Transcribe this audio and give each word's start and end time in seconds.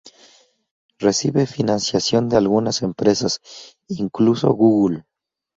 Recibe 0.97 1.45
financiación 1.45 2.27
de 2.27 2.35
algunas 2.37 2.81
empresas, 2.81 3.39
incluso 3.87 4.51
Google. 4.51 5.05